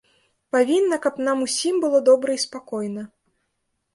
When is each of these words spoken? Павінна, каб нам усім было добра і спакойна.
Павінна, 0.53 0.97
каб 1.03 1.19
нам 1.27 1.43
усім 1.47 1.77
было 1.85 2.01
добра 2.09 2.29
і 2.39 2.43
спакойна. 2.47 3.01